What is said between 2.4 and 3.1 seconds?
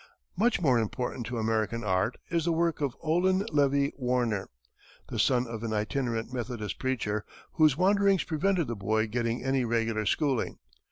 the work of